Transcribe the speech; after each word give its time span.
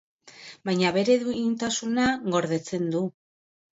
Baina 0.69 0.93
bere 0.95 1.17
duintasuna 1.25 2.07
gordetzen 2.37 2.93
du. 2.97 3.03